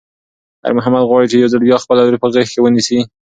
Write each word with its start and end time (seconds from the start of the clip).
خیر 0.61 0.73
محمد 0.77 1.03
غواړي 1.09 1.27
چې 1.31 1.35
یو 1.41 1.51
ځل 1.53 1.61
بیا 1.65 1.77
خپله 1.83 2.01
لور 2.03 2.17
په 2.21 2.27
غېږ 2.33 2.47
کې 2.51 2.59
ونیسي. 2.63 2.99